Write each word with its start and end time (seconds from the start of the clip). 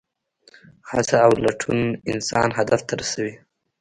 هڅه 0.89 1.17
او 1.25 1.31
لټون 1.43 1.79
انسان 2.11 2.49
هدف 2.57 2.81
ته 2.87 2.93
رسوي. 3.01 3.33